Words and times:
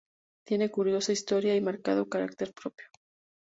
Tiene 0.47 0.71
curiosa 0.71 1.11
historia 1.11 1.55
y 1.55 1.61
marcado 1.61 2.09
carácter 2.09 2.53
propio. 2.59 2.87